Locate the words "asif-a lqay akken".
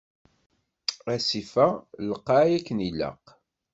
1.13-2.79